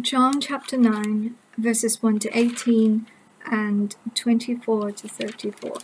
[0.00, 3.06] John chapter 9, verses 1 to 18
[3.44, 5.76] and 24 to 34.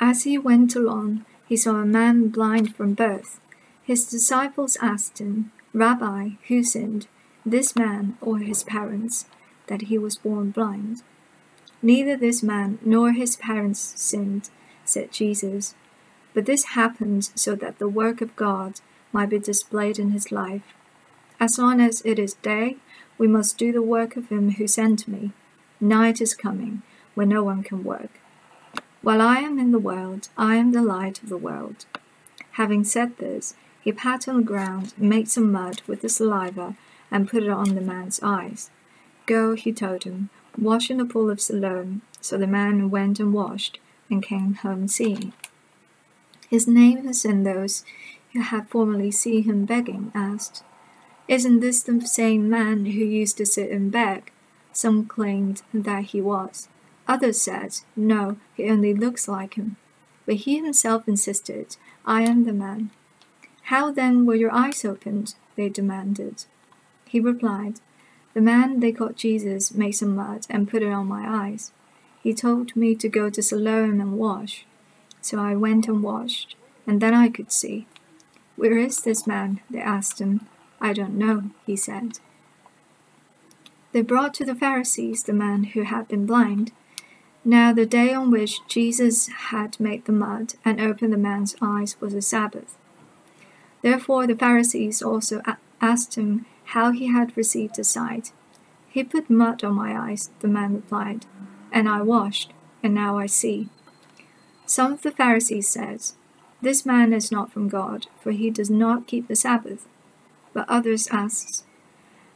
[0.00, 3.38] As he went along, he saw a man blind from birth.
[3.84, 7.06] His disciples asked him, Rabbi, who sinned,
[7.46, 9.26] this man or his parents,
[9.68, 11.02] that he was born blind?
[11.80, 14.50] Neither this man nor his parents sinned,
[14.84, 15.76] said Jesus,
[16.34, 18.80] but this happened so that the work of God
[19.12, 20.74] might be displayed in his life.
[21.40, 22.76] As long as it is day,
[23.16, 25.30] we must do the work of him who sent me.
[25.80, 26.82] Night is coming,
[27.14, 28.10] when no one can work.
[29.02, 31.84] While I am in the world, I am the light of the world.
[32.52, 36.74] Having said this, he pat on the ground, made some mud with the saliva,
[37.10, 38.70] and put it on the man's eyes.
[39.26, 42.02] Go, he told him, wash in the pool of Siloam.
[42.20, 43.78] So the man went and washed,
[44.10, 45.32] and came home seeing.
[46.50, 47.84] His neighbors and those
[48.32, 50.64] who had formerly seen him begging asked,
[51.28, 54.32] Isn't this the same man who used to sit and beg?
[54.72, 56.68] Some claimed that he was.
[57.06, 59.76] Others said, No, he only looks like him.
[60.24, 61.76] But he himself insisted,
[62.06, 62.90] I am the man.
[63.64, 65.34] How then were your eyes opened?
[65.54, 66.46] They demanded.
[67.06, 67.80] He replied,
[68.32, 71.72] The man they called Jesus made some mud and put it on my eyes.
[72.22, 74.64] He told me to go to Siloam and wash.
[75.20, 76.56] So I went and washed,
[76.86, 77.86] and then I could see.
[78.56, 79.60] Where is this man?
[79.70, 80.46] They asked him.
[80.80, 82.18] I don't know, he said.
[83.92, 86.72] They brought to the Pharisees the man who had been blind.
[87.44, 92.00] Now the day on which Jesus had made the mud and opened the man's eyes
[92.00, 92.76] was a Sabbath.
[93.82, 95.42] Therefore the Pharisees also
[95.80, 98.32] asked him how he had received the sight.
[98.90, 101.24] He put mud on my eyes, the man replied,
[101.72, 103.68] and I washed, and now I see.
[104.66, 106.02] Some of the Pharisees said,
[106.60, 109.86] This man is not from God, for he does not keep the Sabbath.
[110.58, 111.62] But others asked,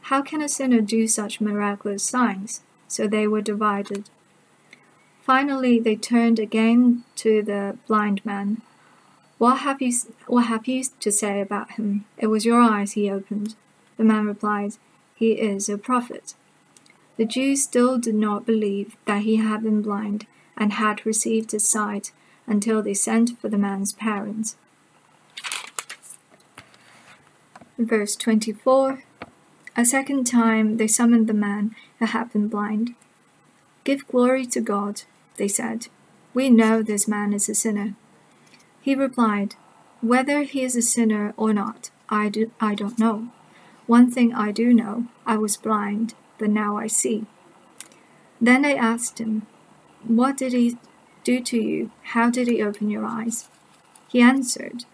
[0.03, 2.61] How can a sinner do such miraculous signs?
[2.87, 4.09] So they were divided.
[5.25, 8.61] Finally, they turned again to the blind man.
[9.39, 9.91] What have you,
[10.25, 12.05] what have you to say about him?
[12.17, 13.55] It was your eyes he opened.
[13.97, 14.75] The man replied,
[15.15, 16.33] He is a prophet.
[17.17, 21.67] The Jews still did not believe that he had been blind and had received his
[21.67, 22.13] sight
[22.47, 24.55] until they sent for the man's parents.
[27.77, 29.03] Verse 24
[29.75, 32.93] A second time they summoned the man who had been blind.
[33.83, 35.01] Give glory to God
[35.37, 35.87] they said.
[36.33, 37.93] We know this man is a sinner.
[38.81, 39.55] He replied,
[40.01, 43.29] Whether he is a sinner or not, I, do, I don't know.
[43.87, 47.25] One thing I do know I was blind, but now I see.
[48.39, 49.47] Then they asked him,
[50.05, 50.77] What did he
[51.23, 51.91] do to you?
[52.03, 53.47] How did he open your eyes?
[54.09, 54.85] He answered,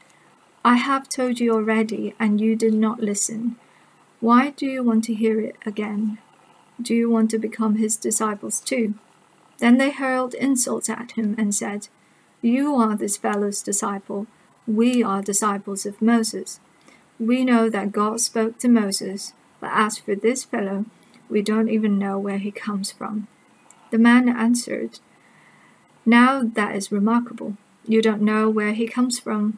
[0.64, 3.56] I have told you already, and you did not listen.
[4.20, 6.18] Why do you want to hear it again?
[6.82, 8.96] Do you want to become his disciples too?
[9.60, 11.88] Then they hurled insults at him and said,
[12.42, 14.28] You are this fellow's disciple.
[14.68, 16.60] We are disciples of Moses.
[17.20, 20.86] We know that God spoke to Moses, but as for this fellow,
[21.30, 23.28] we don't even know where he comes from.
[23.92, 25.00] The man answered,
[26.06, 27.56] Now that is remarkable.
[27.88, 29.58] You don't know where he comes from,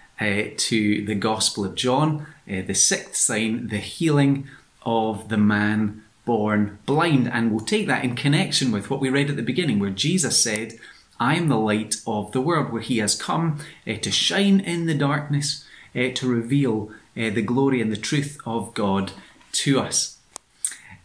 [0.21, 4.47] uh, to the Gospel of John, uh, the sixth sign, the healing
[4.83, 7.27] of the man born blind.
[7.27, 10.41] And we'll take that in connection with what we read at the beginning, where Jesus
[10.41, 10.77] said,
[11.19, 14.85] I am the light of the world, where he has come uh, to shine in
[14.85, 15.65] the darkness,
[15.95, 19.11] uh, to reveal uh, the glory and the truth of God
[19.53, 20.17] to us.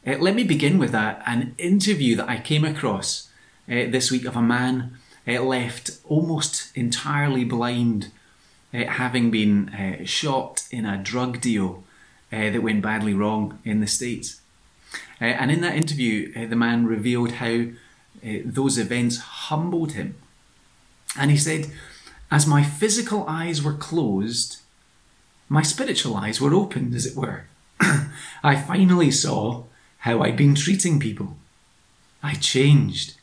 [0.07, 3.31] Uh, let me begin with a, an interview that I came across
[3.67, 4.97] this week of a man
[5.27, 8.13] left almost entirely blind,
[8.73, 11.85] having been shot in a drug deal
[12.31, 14.41] that went badly wrong in the States.
[15.21, 17.67] Uh, and in that interview, uh, the man revealed how
[18.25, 20.15] uh, those events humbled him.
[21.19, 21.71] And he said,
[22.31, 24.59] As my physical eyes were closed,
[25.49, 27.45] my spiritual eyes were opened, as it were.
[28.43, 29.65] I finally saw
[29.99, 31.37] how I'd been treating people.
[32.23, 33.15] I changed.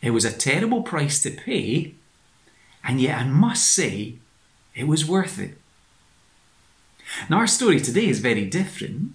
[0.00, 1.94] It was a terrible price to pay,
[2.84, 4.16] and yet I must say
[4.78, 5.54] it was worth it.
[7.28, 9.12] Now, our story today is very different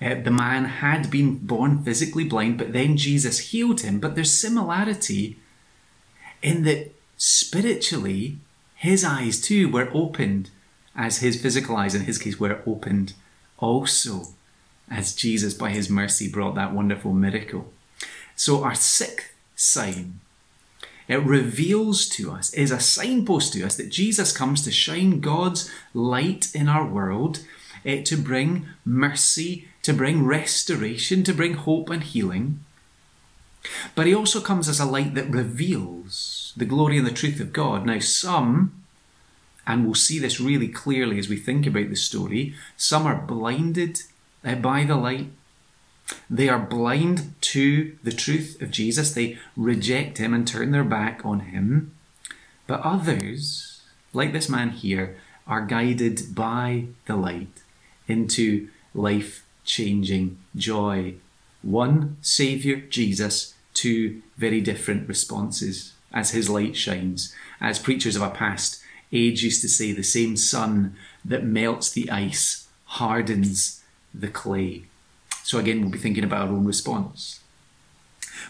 [0.00, 3.98] Uh, the man had been born physically blind, but then Jesus healed him.
[3.98, 5.36] But there's similarity
[6.40, 8.38] in that spiritually,
[8.76, 10.50] his eyes too were opened
[10.94, 13.14] as his physical eyes, in his case, were opened
[13.58, 14.28] also
[14.88, 17.72] as Jesus, by his mercy, brought that wonderful miracle.
[18.36, 20.20] So, our sixth sign,
[21.08, 25.70] it reveals to us, is a signpost to us that Jesus comes to shine God's
[25.94, 27.40] light in our world,
[27.84, 32.62] eh, to bring mercy, to bring restoration, to bring hope and healing.
[33.94, 37.52] But he also comes as a light that reveals the glory and the truth of
[37.52, 37.86] God.
[37.86, 38.84] Now, some,
[39.66, 44.02] and we'll see this really clearly as we think about the story, some are blinded
[44.44, 45.30] uh, by the light.
[46.30, 49.12] They are blind to the truth of Jesus.
[49.12, 51.94] They reject him and turn their back on him.
[52.66, 53.82] But others,
[54.12, 55.16] like this man here,
[55.46, 57.62] are guided by the light
[58.06, 61.14] into life changing joy.
[61.62, 67.34] One Saviour, Jesus, two very different responses as his light shines.
[67.60, 68.82] As preachers of a past
[69.12, 73.82] age used to say, the same sun that melts the ice hardens
[74.14, 74.84] the clay.
[75.48, 77.40] So again, we'll be thinking about our own response.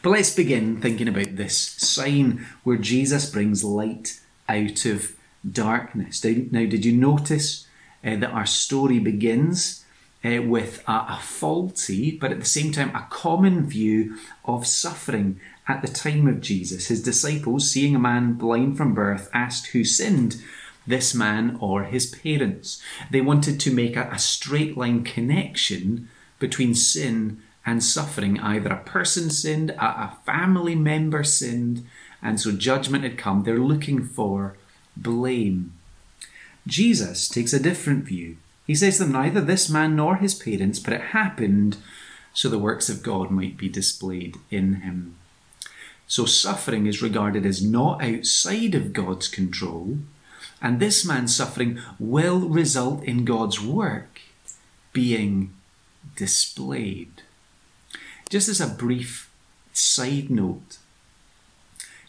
[0.03, 4.19] But let's begin thinking about this sign where Jesus brings light
[4.49, 5.15] out of
[5.49, 6.25] darkness.
[6.25, 7.69] Now, did you notice
[8.05, 9.85] uh, that our story begins
[10.25, 15.39] uh, with a, a, faulty, but at the same time a common view of suffering
[15.69, 16.89] at the time of Jesus?
[16.89, 20.43] His disciples, seeing a man blind from birth, asked who sinned
[20.85, 22.83] this man or his parents.
[23.09, 26.09] They wanted to make a, a straight line connection
[26.39, 28.41] between sin and suffering.
[28.41, 31.87] Either a person sinned, a, family member sinned,
[32.23, 33.43] and so judgment had come.
[33.43, 34.57] They're looking for
[34.97, 35.75] blame.
[36.67, 38.37] Jesus takes a different view.
[38.67, 41.79] He says to them, Neither this man nor his parents, but it happened
[42.33, 45.17] so the works of God might be displayed in him.
[46.07, 49.99] So suffering is regarded as not outside of God's control,
[50.61, 54.21] and this man's suffering will result in God's work
[54.93, 55.53] being
[56.17, 57.23] displayed.
[58.31, 59.31] Just as a brief
[59.73, 60.79] side note,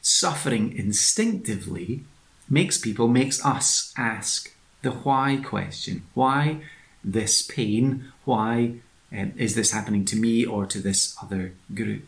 [0.01, 2.03] suffering instinctively
[2.49, 6.03] makes people, makes us ask the why question.
[6.13, 6.61] Why
[7.03, 8.11] this pain?
[8.25, 8.75] Why
[9.11, 12.05] um, is this happening to me or to this other group?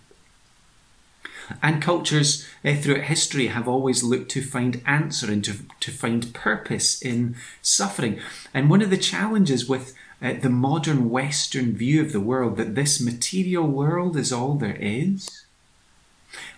[1.61, 6.33] And cultures uh, throughout history have always looked to find answer and to, to find
[6.33, 8.19] purpose in suffering.
[8.53, 12.75] And one of the challenges with uh, the modern Western view of the world that
[12.75, 15.45] this material world is all there is,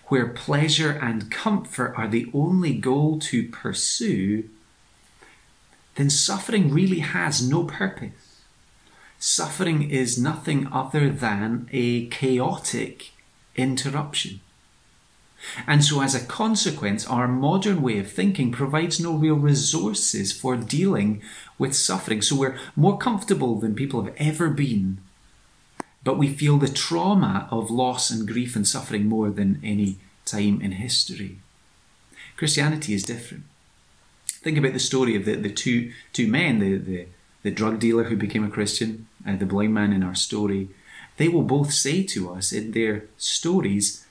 [0.08, 4.48] where pleasure and comfort are the only goal to pursue,
[5.94, 8.42] then suffering really has no purpose.
[9.18, 13.12] Suffering is nothing other than a chaotic
[13.56, 14.40] interruption.
[15.66, 20.56] And so, as a consequence, our modern way of thinking provides no real resources for
[20.56, 21.22] dealing
[21.58, 22.22] with suffering.
[22.22, 24.98] So, we're more comfortable than people have ever been,
[26.02, 30.60] but we feel the trauma of loss and grief and suffering more than any time
[30.60, 31.38] in history.
[32.36, 33.44] Christianity is different.
[34.26, 37.06] Think about the story of the, the two, two men, the, the,
[37.42, 40.68] the drug dealer who became a Christian, and the blind man in our story.
[41.16, 44.03] They will both say to us in their stories,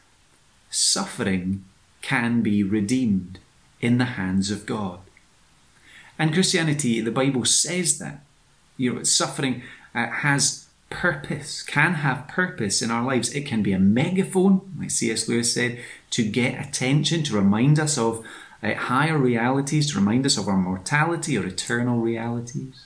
[0.74, 1.64] suffering
[2.02, 3.40] can be redeemed
[3.80, 5.00] in the hands of God.
[6.18, 8.24] And Christianity, the Bible says that.
[8.78, 9.62] You know, suffering
[9.94, 13.34] uh, has purpose, can have purpose in our lives.
[13.34, 15.28] It can be a megaphone, like C.S.
[15.28, 15.80] Lewis said,
[16.12, 18.26] to get attention, to remind us of
[18.62, 22.86] uh, higher realities, to remind us of our mortality or eternal realities.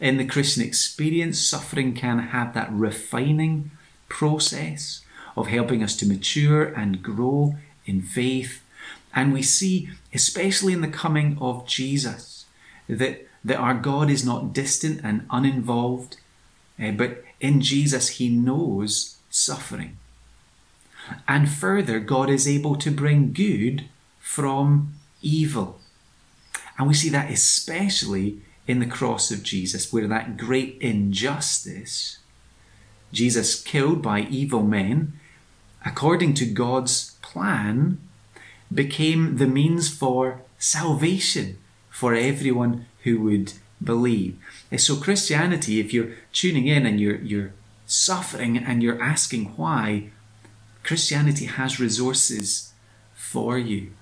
[0.00, 3.70] In the Christian experience, suffering can have that refining
[4.08, 5.03] process
[5.36, 8.62] of helping us to mature and grow in faith.
[9.14, 12.46] And we see, especially in the coming of Jesus,
[12.88, 16.16] that, that our God is not distant and uninvolved,
[16.82, 19.96] uh, but in Jesus, He knows suffering.
[21.28, 23.84] And further, God is able to bring good
[24.20, 25.78] from evil.
[26.78, 32.18] And we see that especially in the cross of Jesus, where that great injustice,
[33.12, 35.12] Jesus killed by evil men,
[35.84, 37.98] according to God's plan,
[38.72, 41.58] became the means for salvation
[41.90, 44.36] for everyone who would believe.
[44.72, 47.52] Eh, so Christianity, if you're tuning in and you're you're
[47.86, 50.10] suffering and you're asking why,
[50.82, 52.72] Christianity has resources
[53.14, 53.92] for you.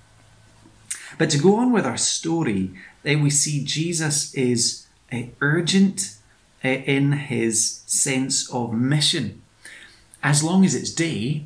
[1.17, 2.71] But to go on with our story,
[3.03, 6.17] then we see Jesus is uh, urgent
[6.63, 9.41] in his sense of mission.
[10.23, 11.45] As long as it's day,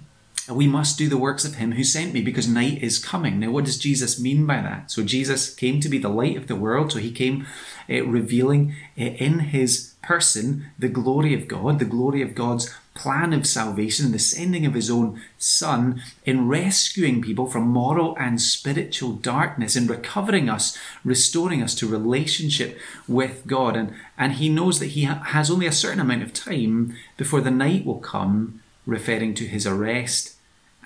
[0.50, 3.40] we must do the works of him who sent me because night is coming.
[3.40, 4.92] Now, what does Jesus mean by that?
[4.92, 6.92] So, Jesus came to be the light of the world.
[6.92, 7.46] So, he came
[7.90, 13.34] uh, revealing uh, in his person the glory of God, the glory of God's plan
[13.34, 19.14] of salvation, the sending of his own Son in rescuing people from moral and spiritual
[19.14, 23.76] darkness, in recovering us, restoring us to relationship with God.
[23.76, 27.42] And, and he knows that he ha- has only a certain amount of time before
[27.42, 30.37] the night will come, referring to his arrest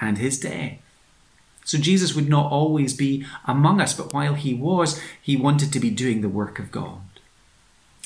[0.01, 0.79] and his day.
[1.63, 5.79] So Jesus would not always be among us, but while he was, he wanted to
[5.79, 7.01] be doing the work of God.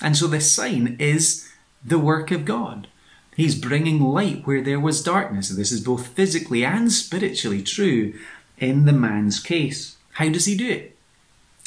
[0.01, 1.49] And so this sign is
[1.83, 2.87] the work of God.
[3.35, 5.49] He's bringing light where there was darkness.
[5.49, 8.13] This is both physically and spiritually true
[8.57, 9.97] in the man's case.
[10.13, 10.97] How does he do it?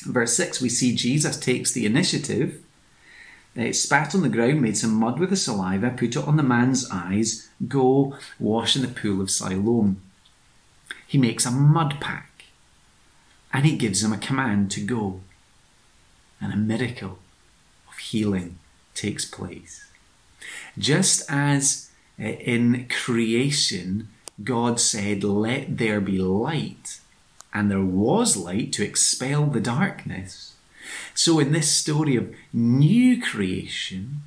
[0.05, 2.63] Verse 6, we see Jesus takes the initiative,
[3.59, 6.43] uh, spat on the ground, made some mud with the saliva, put it on the
[6.43, 10.01] man's eyes, go wash in the pool of Siloam.
[11.09, 12.45] He makes a mud pack
[13.53, 15.21] and he gives him a command to go.
[16.41, 17.19] And a miracle
[17.91, 18.59] of healing
[18.95, 19.87] takes place.
[20.77, 24.09] Just as uh, in creation,
[24.45, 27.01] God said, Let there be light,
[27.53, 30.55] and there was light to expel the darkness.
[31.15, 34.23] So, in this story of new creation,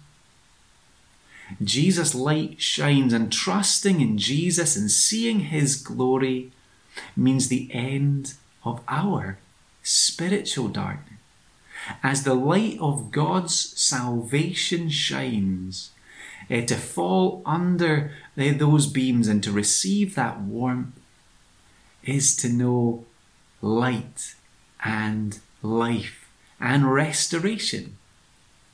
[1.64, 6.52] Jesus' light shines, and trusting in Jesus and seeing his glory
[7.16, 9.38] means the end of our
[9.84, 11.12] spiritual darkness
[12.04, 15.92] as the light of God's salvation shines,
[16.50, 21.00] uh, to fall under uh, those beams and to receive that warmth
[22.04, 23.06] is to know
[23.62, 24.36] light
[24.84, 26.30] and life
[26.60, 27.98] and restoration.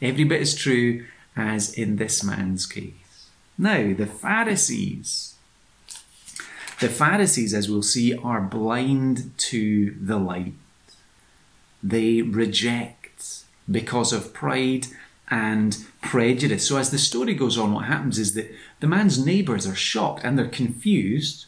[0.02, 1.06] Every bit as true
[1.36, 3.30] as in this man's case.
[3.58, 5.36] Now, the Pharisees.
[6.80, 10.54] The Pharisees, as we'll see, are blind to the light.
[11.82, 14.88] They reject because of pride
[15.30, 16.68] and prejudice.
[16.68, 20.24] So, as the story goes on, what happens is that the man's neighbours are shocked
[20.24, 21.46] and they're confused.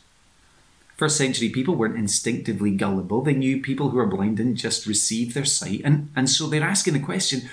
[0.97, 3.21] First century people weren't instinctively gullible.
[3.21, 5.81] They knew people who were blind didn't just receive their sight.
[5.85, 7.49] And, and so they're asking the question,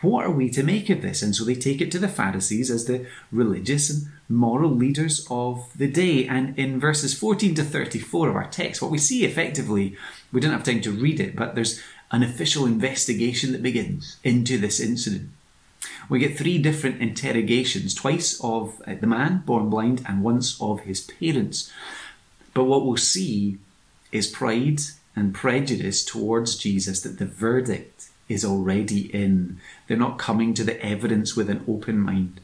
[0.00, 1.22] what are we to make of this?
[1.22, 5.70] And so they take it to the Pharisees as the religious and moral leaders of
[5.76, 6.26] the day.
[6.26, 9.96] And in verses 14 to 34 of our text, what we see effectively,
[10.32, 14.58] we don't have time to read it, but there's an official investigation that begins into
[14.58, 15.30] this incident.
[16.08, 20.80] We get three different interrogations twice of uh, the man born blind and once of
[20.80, 21.72] his parents.
[22.52, 23.58] But what we'll see
[24.12, 24.80] is pride
[25.16, 29.60] and prejudice towards Jesus that the verdict is already in.
[29.86, 32.40] They're not coming to the evidence with an open mind.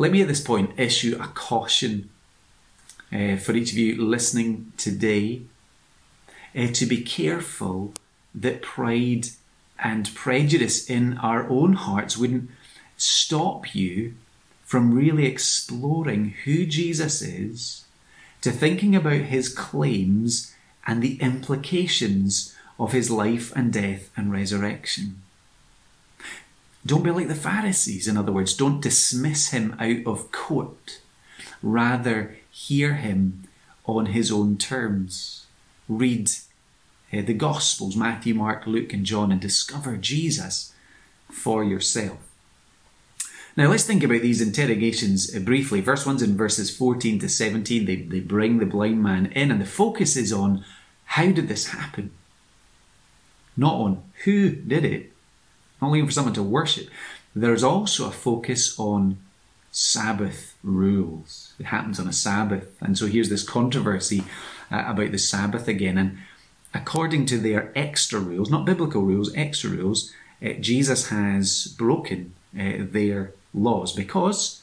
[0.00, 2.08] Let me at this point issue a caution
[3.12, 5.42] uh, for each of you listening today
[6.56, 7.92] uh, to be careful
[8.32, 9.30] that pride
[9.76, 12.48] and prejudice in our own hearts wouldn't
[12.96, 14.14] stop you
[14.64, 17.84] from really exploring who Jesus is,
[18.40, 20.54] to thinking about his claims
[20.86, 25.22] and the implications of his life and death and resurrection.
[26.86, 31.00] Don't be like the Pharisees, in other words, don't dismiss him out of court.
[31.62, 33.44] Rather, hear him
[33.84, 35.46] on his own terms
[35.88, 36.30] read
[37.12, 40.72] uh, the Gospels Matthew, Mark, Luke, and John and discover Jesus
[41.30, 42.18] for yourself.
[43.56, 45.80] Now, let's think about these interrogations uh, briefly.
[45.80, 47.86] First one's in verses 14 to 17.
[47.86, 50.64] They, they bring the blind man in, and the focus is on
[51.06, 52.12] how did this happen?
[53.56, 55.12] Not on who did it,
[55.80, 56.88] not looking for someone to worship.
[57.34, 59.18] There's also a focus on
[59.70, 61.54] Sabbath rules.
[61.58, 62.76] It happens on a Sabbath.
[62.80, 64.24] And so here's this controversy
[64.70, 65.98] uh, about the Sabbath again.
[65.98, 66.18] And
[66.74, 72.78] according to their extra rules, not biblical rules, extra rules, uh, Jesus has broken uh,
[72.78, 74.62] their laws because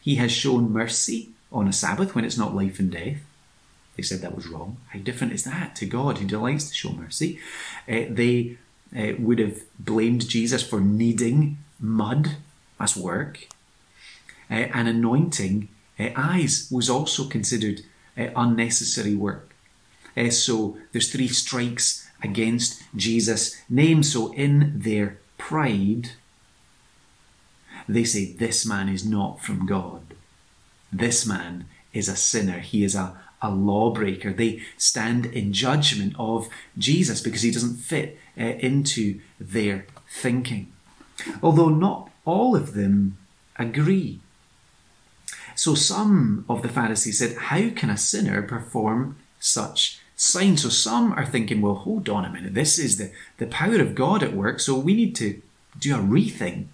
[0.00, 3.18] he has shown mercy on a Sabbath when it's not life and death.
[3.96, 4.76] They said that was wrong.
[4.88, 7.40] How different is that to God who delights to show mercy?
[7.88, 8.58] Uh, they
[8.96, 12.36] uh, would have blamed Jesus for kneading mud
[12.80, 13.46] as work.
[14.50, 17.82] Uh, and anointing uh, eyes was also considered
[18.16, 19.54] unnecessary work.
[20.16, 24.02] Uh, so there's three strikes against Jesus' name.
[24.02, 26.10] So in their pride,
[27.88, 30.02] they say, This man is not from God.
[30.92, 32.60] This man is a sinner.
[32.60, 34.32] He is a, a lawbreaker.
[34.32, 36.48] They stand in judgment of
[36.78, 40.72] Jesus because he doesn't fit uh, into their thinking.
[41.42, 43.16] Although not all of them
[43.56, 44.20] agree.
[45.54, 50.62] So some of the Pharisees said, How can a sinner perform such signs?
[50.62, 53.94] So some are thinking, Well, hold on a minute, this is the, the power of
[53.94, 55.40] God at work, so we need to
[55.78, 56.66] do a rethink.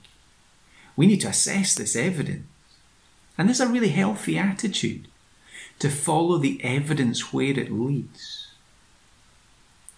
[0.96, 2.46] We need to assess this evidence.
[3.38, 5.08] And this is a really healthy attitude
[5.78, 8.41] to follow the evidence where it leads.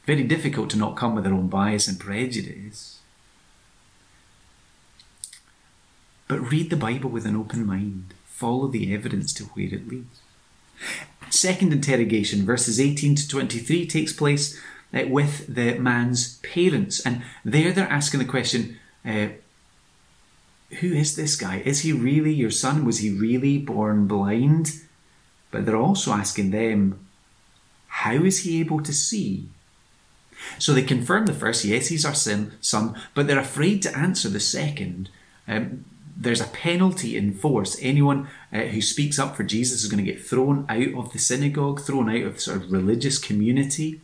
[0.07, 3.01] Very difficult to not come with their own bias and prejudice.
[6.29, 8.15] But read the Bible with an open mind.
[8.27, 10.21] Follow the evidence to where it leads.
[11.31, 14.61] Second interrogation, verses 18 to 23, takes place
[14.93, 17.01] uh, with the man's parents.
[17.01, 19.29] And there they're asking the question uh,
[20.81, 21.63] Who is this guy?
[21.65, 22.85] Is he really your son?
[22.85, 24.81] Was he really born blind?
[25.51, 27.07] But they're also asking them,
[27.87, 29.49] How is he able to see?
[30.59, 34.29] So they confirm the first, yes, he's our sin, son, but they're afraid to answer
[34.29, 35.11] the second.
[35.47, 35.85] Um,
[36.17, 37.77] there's a penalty in force.
[37.81, 41.19] Anyone uh, who speaks up for Jesus is going to get thrown out of the
[41.19, 44.01] synagogue, thrown out of sort of religious community.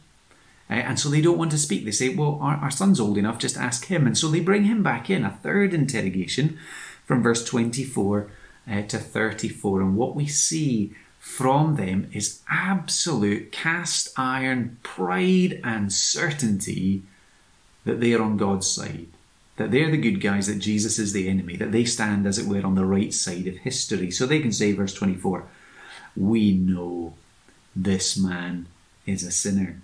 [0.68, 1.84] Uh, and so they don't want to speak.
[1.84, 4.06] They say, well, our, our son's old enough, just ask him.
[4.06, 6.58] And so they bring him back in, a third interrogation
[7.04, 8.30] from verse 24
[8.70, 9.80] uh, to 34.
[9.80, 17.02] And what we see from them is absolute cast iron pride and certainty
[17.84, 19.06] that they are on God's side
[19.60, 22.46] that they're the good guys, that Jesus is the enemy, that they stand, as it
[22.46, 24.10] were, on the right side of history.
[24.10, 25.44] So they can say, verse 24,
[26.16, 27.12] we know
[27.76, 28.68] this man
[29.04, 29.82] is a sinner.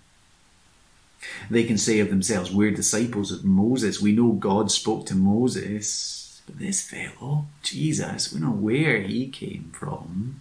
[1.51, 4.01] They can say of themselves, we're disciples of Moses.
[4.01, 9.73] We know God spoke to Moses, but this fellow, Jesus, we know where he came
[9.75, 10.41] from.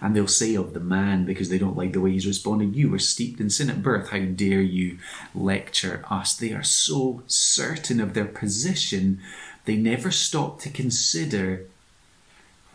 [0.00, 2.90] And they'll say of the man, because they don't like the way he's responded, You
[2.90, 4.10] were steeped in sin at birth.
[4.10, 4.98] How dare you
[5.34, 6.34] lecture us?
[6.34, 9.20] They are so certain of their position,
[9.64, 11.66] they never stop to consider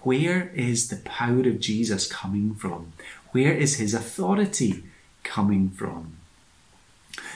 [0.01, 2.93] where is the power of Jesus coming from?
[3.31, 4.83] Where is his authority
[5.23, 6.17] coming from?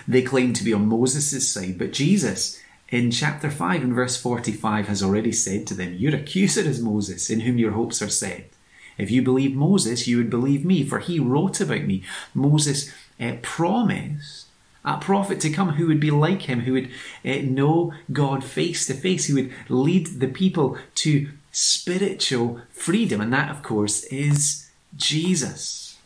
[0.07, 4.87] They claim to be on Moses' side, but Jesus in chapter 5 and verse 45
[4.87, 8.51] has already said to them, Your accuser is Moses, in whom your hopes are set.
[8.97, 12.03] If you believe Moses, you would believe me, for he wrote about me.
[12.33, 14.47] Moses uh, promised
[14.83, 16.89] a prophet to come who would be like him, who would
[17.25, 23.19] uh, know God face to face, who would lead the people to spiritual freedom.
[23.19, 25.97] And that, of course, is Jesus.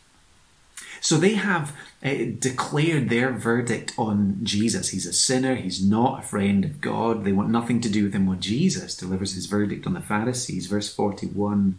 [1.00, 4.90] So they have uh, declared their verdict on Jesus.
[4.90, 5.54] He's a sinner.
[5.56, 7.24] He's not a friend of God.
[7.24, 10.66] They want nothing to do with him when Jesus delivers his verdict on the Pharisees.
[10.66, 11.78] Verse 41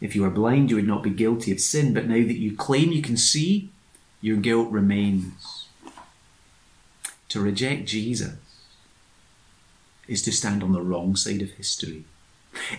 [0.00, 2.54] if you were blind, you would not be guilty of sin, but now that you
[2.54, 3.70] claim you can see,
[4.20, 5.68] your guilt remains.
[7.30, 8.34] To reject Jesus
[10.06, 12.04] is to stand on the wrong side of history,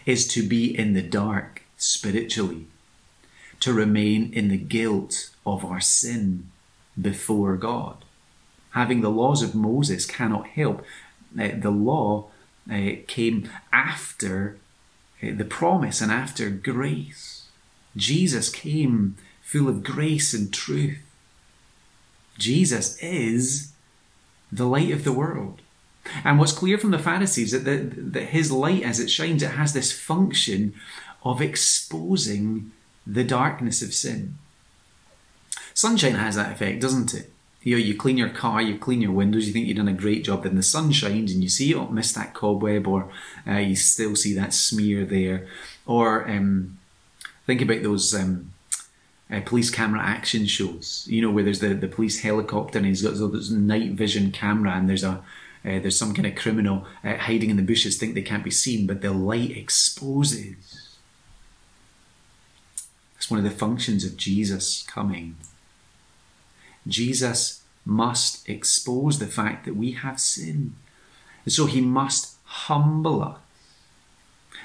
[0.05, 2.67] is to be in the dark spiritually,
[3.59, 6.49] to remain in the guilt of our sin
[6.99, 7.97] before God.
[8.71, 10.85] Having the laws of Moses cannot help.
[11.37, 12.27] Uh, the law
[12.71, 14.66] uh, came after Eh,
[15.21, 17.47] the promise and after grace.
[17.95, 20.99] Jesus came full of grace and truth.
[22.37, 23.73] Jesus is
[24.51, 25.61] the light of the world.
[26.23, 29.51] And what's clear from the Pharisees that, the, that his light, as it shines, it
[29.51, 30.73] has this function
[31.23, 32.71] of exposing
[33.05, 34.37] the darkness of sin.
[35.73, 37.31] Sunshine has that effect, doesn't it?
[37.67, 39.93] You know, you clean your car, you clean your windows, you think you've done a
[39.93, 43.09] great job, then the sun shines and you see, oh, missed that cobweb, or
[43.45, 45.45] uh, you still see that smear there.
[45.85, 46.77] Or um,
[47.45, 48.53] think about those um,
[49.29, 53.01] uh, police camera action shows, you know, where there's the, the police helicopter and he's
[53.01, 55.21] got this night vision camera and there's a
[55.65, 58.51] uh, there's some kind of criminal uh, hiding in the bushes, think they can't be
[58.51, 60.95] seen, but the light exposes.
[63.15, 65.35] That's one of the functions of Jesus coming.
[66.87, 70.75] Jesus must expose the fact that we have sin.
[71.45, 73.37] And so he must humble us.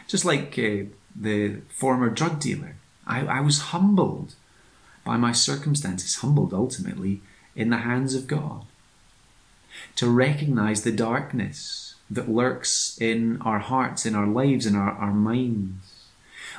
[0.09, 4.35] Just like uh, the former drug dealer, I, I was humbled
[5.05, 7.21] by my circumstances, humbled ultimately
[7.55, 8.65] in the hands of God.
[9.97, 15.15] To recognize the darkness that lurks in our hearts, in our lives, in our, our
[15.15, 16.09] minds,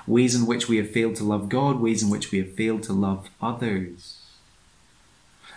[0.08, 2.84] ways in which we have failed to love God, ways in which we have failed
[2.84, 4.23] to love others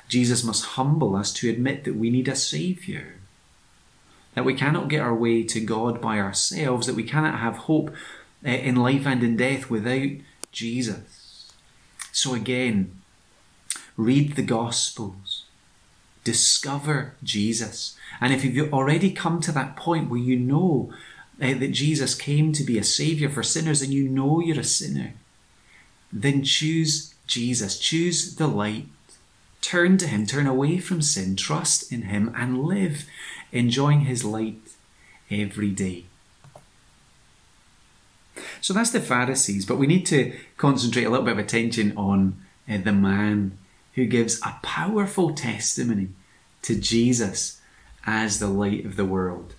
[0.09, 3.15] Jesus must humble us to admit that we need a Saviour.
[4.35, 7.91] That we cannot get our way to God by ourselves, that we cannot have hope
[8.45, 10.11] eh, in life and in death without
[10.53, 11.53] Jesus.
[12.13, 13.01] So again,
[13.97, 15.45] read the Gospels.
[16.25, 17.97] discover Jesus.
[18.21, 20.93] And if you've already come to that point where you know
[21.41, 24.65] uh, that Jesus came to be a savior for sinners and you know you're a
[24.65, 25.13] sinner,
[26.13, 28.87] then choose Jesus, choose the light.
[29.61, 33.07] Turn to Him, turn away from sin, trust in Him, and live
[33.53, 34.61] enjoying His light
[35.31, 36.05] every day.
[38.61, 42.37] So that's the Pharisees, but we need to concentrate a little bit of attention on
[42.69, 43.59] uh, the man
[43.95, 46.09] who gives a powerful testimony
[46.63, 47.61] to Jesus
[48.05, 49.55] as the light of the world.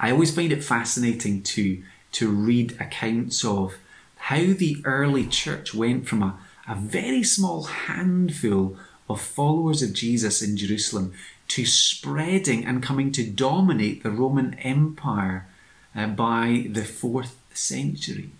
[0.00, 3.74] I always find it fascinating to, to read accounts of
[4.16, 8.76] how the early church went from a, a very small handful
[9.08, 11.14] of followers of Jesus in Jerusalem
[11.48, 15.48] to spreading and coming to dominate the Roman Empire
[15.96, 18.30] uh, by the fourth century.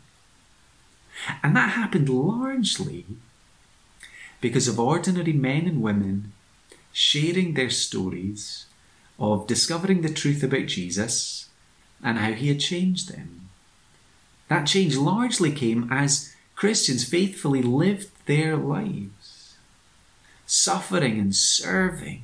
[1.43, 3.07] And that happened largely
[4.41, 6.33] because of ordinary men and women
[6.93, 8.67] sharing their stories
[9.19, 11.49] of discovering the truth about Jesus
[12.05, 13.49] and how he had changed them.
[14.49, 19.57] That change largely came as Christians faithfully lived their lives,
[20.47, 22.23] suffering and serving,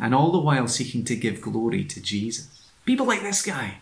[0.00, 2.70] and all the while seeking to give glory to Jesus.
[2.86, 3.78] People like this guy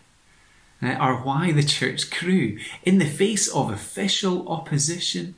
[0.81, 5.35] uh, are why the church grew in the face of official opposition,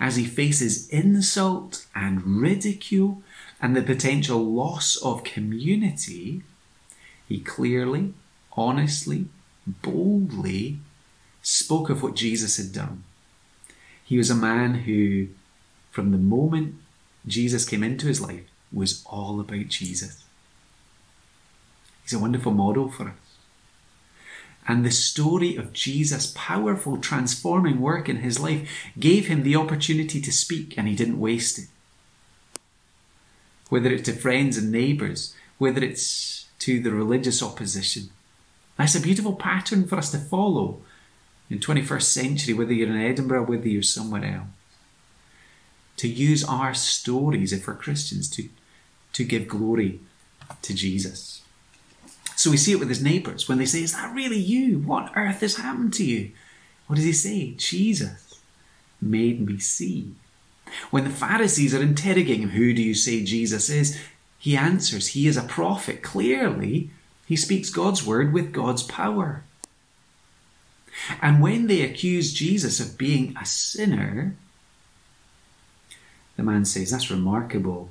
[0.00, 3.22] as he faces insult and ridicule
[3.60, 6.42] and the potential loss of community,
[7.28, 8.12] he clearly,
[8.52, 9.26] honestly,
[9.66, 10.78] boldly
[11.42, 13.04] spoke of what Jesus had done.
[14.06, 15.28] He was a man who,
[15.90, 16.76] from the moment
[17.26, 20.24] Jesus came into his life, was all about Jesus.
[22.02, 23.14] He's a wonderful model for us.
[24.68, 30.20] And the story of Jesus' powerful transforming work in his life gave him the opportunity
[30.20, 31.66] to speak, and he didn't waste it.
[33.68, 38.10] Whether it's to friends and neighbours, whether it's to the religious opposition.
[38.76, 40.80] That's a beautiful pattern for us to follow
[41.48, 44.48] in 21st century, whether you're in Edinburgh, whether you're somewhere else.
[45.98, 48.48] To use our stories, if we're Christians, to,
[49.14, 50.00] to give glory
[50.62, 51.42] to Jesus.
[52.36, 54.80] So we see it with his neighbours when they say, Is that really you?
[54.80, 56.32] What on earth has happened to you?
[56.86, 57.54] What does he say?
[57.56, 58.40] Jesus
[59.00, 60.14] made me see.
[60.90, 63.98] When the Pharisees are interrogating him, Who do you say Jesus is?
[64.38, 66.02] He answers, He is a prophet.
[66.02, 66.90] Clearly,
[67.26, 69.42] he speaks God's word with God's power.
[71.20, 74.36] And when they accuse Jesus of being a sinner,
[76.36, 77.90] the man says, That's remarkable.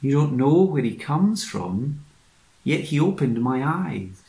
[0.00, 2.04] You don't know where he comes from,
[2.64, 4.22] yet he opened my eyes.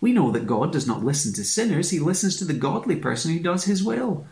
[0.00, 3.32] We know that God does not listen to sinners, he listens to the godly person
[3.32, 4.26] who does his will.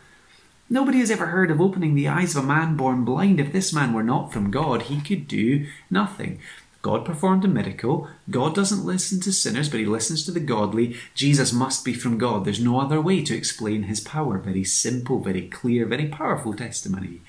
[0.69, 3.39] Nobody has ever heard of opening the eyes of a man born blind.
[3.39, 6.39] If this man were not from God, he could do nothing.
[6.85, 8.07] God performed a miracle.
[8.29, 10.95] God doesn't listen to sinners, but he listens to the godly.
[11.15, 12.45] Jesus must be from God.
[12.45, 14.37] There's no other way to explain his power.
[14.37, 17.21] Very simple, very clear, very powerful testimony.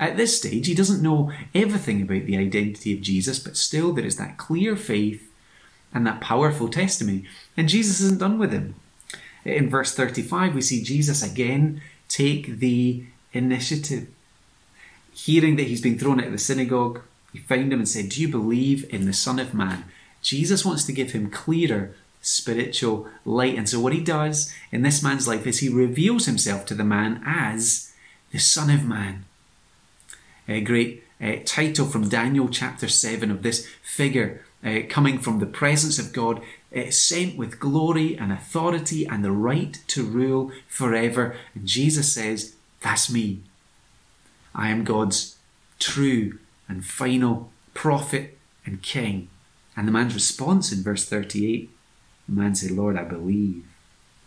[0.00, 4.04] At this stage, he doesn't know everything about the identity of Jesus, but still there
[4.04, 5.30] is that clear faith
[5.94, 7.24] and that powerful testimony.
[7.56, 8.74] And Jesus isn't done with him.
[9.44, 14.08] In verse 35, we see Jesus again take the initiative.
[15.12, 18.20] Hearing that he's been thrown out of the synagogue, he found him and said, Do
[18.20, 19.84] you believe in the Son of Man?
[20.22, 23.56] Jesus wants to give him clearer spiritual light.
[23.56, 26.84] And so, what he does in this man's life is he reveals himself to the
[26.84, 27.92] man as
[28.32, 29.24] the Son of Man
[30.48, 35.46] a great uh, title from Daniel chapter 7 of this figure uh, coming from the
[35.46, 36.42] presence of God,
[36.74, 41.36] uh, sent with glory and authority and the right to rule forever.
[41.54, 43.40] And Jesus says, That's me.
[44.54, 45.36] I am God's
[45.78, 49.28] true and final prophet and king.
[49.76, 51.70] And the man's response in verse 38
[52.28, 53.64] the man said, Lord, I believe.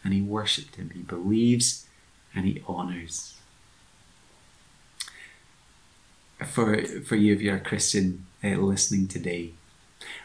[0.03, 0.89] And he worshipped him.
[0.91, 1.85] He believes
[2.33, 3.35] and he honours
[6.45, 9.51] for, for you if you're a Christian uh, listening today.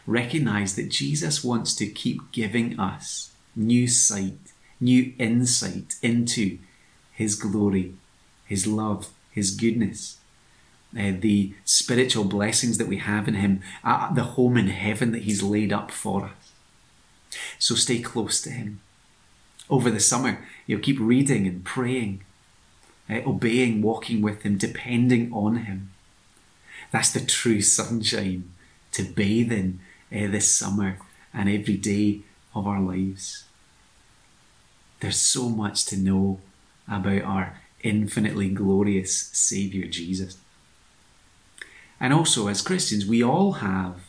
[0.06, 4.38] Recognize that Jesus wants to keep giving us new sight,
[4.80, 6.58] new insight into
[7.12, 7.94] His glory,
[8.46, 10.16] His love, His goodness,
[10.94, 15.22] uh, the spiritual blessings that we have in Him, uh, the home in heaven that
[15.22, 16.52] He's laid up for us.
[17.58, 18.80] So stay close to Him.
[19.68, 22.22] Over the summer, you'll keep reading and praying,
[23.10, 25.90] uh, obeying, walking with Him, depending on Him.
[26.92, 28.52] That's the true sunshine
[28.92, 29.80] to bathe in
[30.12, 30.98] uh, this summer
[31.34, 32.20] and every day
[32.54, 33.44] of our lives.
[35.00, 36.40] There's so much to know
[36.88, 40.38] about our infinitely glorious Saviour Jesus.
[42.00, 44.00] And also, as Christians, we all have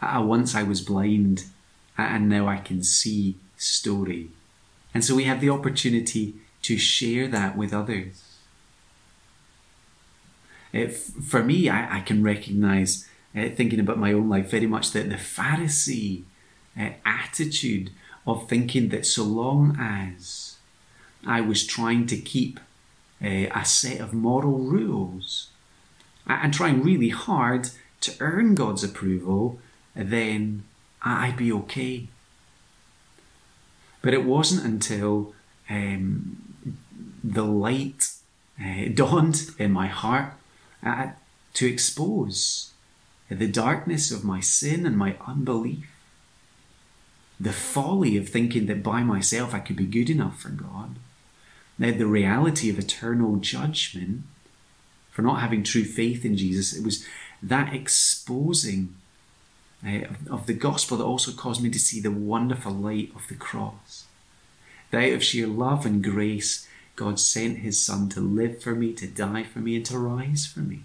[0.00, 1.44] a once I was blind
[1.98, 4.30] and now I can see story.
[4.94, 8.24] And so we have the opportunity to share that with others.
[10.72, 14.92] It, for me, I, I can recognize, uh, thinking about my own life, very much
[14.92, 16.22] that the Pharisee
[16.78, 17.90] uh, attitude
[18.26, 20.56] of thinking that so long as
[21.26, 22.60] I was trying to keep
[23.22, 25.48] uh, a set of moral rules
[26.26, 29.58] and trying really hard to earn God's approval,
[29.94, 30.64] then
[31.02, 32.08] I'd be okay.
[34.02, 35.34] But it wasn't until
[35.68, 36.54] um,
[37.22, 38.10] the light
[38.60, 40.34] uh, dawned in my heart
[40.84, 41.08] uh,
[41.54, 42.72] to expose
[43.28, 45.86] the darkness of my sin and my unbelief.
[47.38, 50.96] The folly of thinking that by myself I could be good enough for God.
[51.78, 54.24] Now, the reality of eternal judgment
[55.10, 57.06] for not having true faith in Jesus, it was
[57.42, 58.94] that exposing
[59.86, 63.34] uh, of the gospel that also caused me to see the wonderful light of the
[63.34, 64.04] cross.
[64.90, 68.92] That out of sheer love and grace, God sent his Son to live for me,
[68.94, 70.80] to die for me, and to rise for me.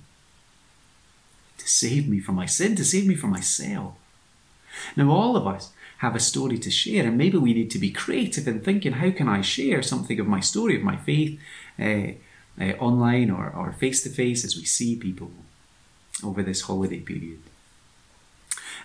[1.57, 3.95] To save me from my sin, to save me from myself.
[4.95, 7.91] Now, all of us have a story to share, and maybe we need to be
[7.91, 11.39] creative in thinking how can I share something of my story, of my faith,
[11.79, 12.13] uh,
[12.59, 15.31] uh, online or face to face as we see people
[16.23, 17.39] over this holiday period.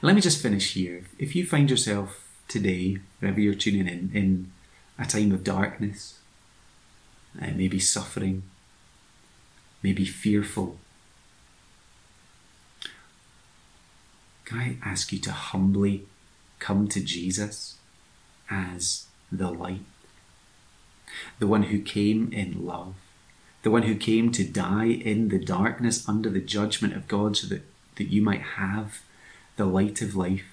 [0.03, 1.05] Let me just finish here.
[1.19, 4.53] If you find yourself today, wherever you're tuning in, in
[4.99, 6.19] a time of darkness,
[7.41, 8.43] uh, maybe suffering,
[9.83, 10.79] maybe fearful,
[14.45, 16.07] can I ask you to humbly
[16.59, 17.77] come to Jesus
[18.51, 19.85] as the light,
[21.39, 22.95] the one who came in love,
[23.63, 27.47] the one who came to die in the darkness under the judgment of God so
[27.49, 27.63] that,
[27.97, 29.03] that you might have
[29.57, 30.45] the light of life.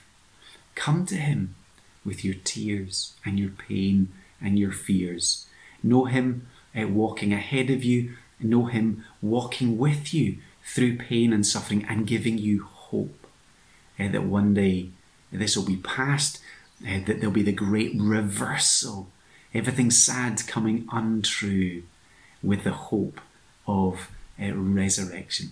[0.76, 1.56] Come to Him
[2.04, 4.10] with your tears and your pain
[4.41, 5.48] and your fears.
[5.82, 11.46] Know Him uh, walking ahead of you, know Him walking with you through pain and
[11.46, 13.26] suffering and giving you hope
[14.00, 14.89] uh, that one day
[15.32, 16.41] this will be past,
[16.86, 19.10] uh, that there'll be the great reversal,
[19.54, 21.84] everything sad coming untrue
[22.48, 23.20] with the hope
[23.68, 24.10] of
[24.42, 25.52] uh, resurrection.